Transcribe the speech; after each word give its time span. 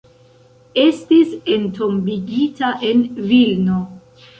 Estis 0.83 1.37
entombigita 1.57 2.75
en 2.93 3.09
Vilno. 3.31 3.83